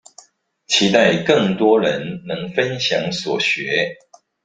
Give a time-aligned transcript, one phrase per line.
[0.65, 3.99] 期待更多人能分享所學